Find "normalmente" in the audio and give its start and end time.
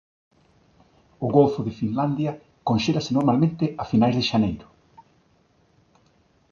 3.17-3.65